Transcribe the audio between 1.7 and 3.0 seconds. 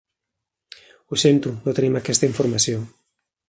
tenim aquesta informació.